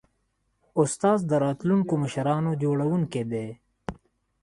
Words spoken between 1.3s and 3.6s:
راتلونکو مشرانو جوړوونکی دی.